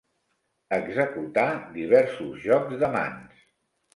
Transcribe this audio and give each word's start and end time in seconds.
Executar 0.77 1.43
diversos 1.77 2.41
jocs 2.47 2.75
de 2.85 2.89
mans. 2.99 3.45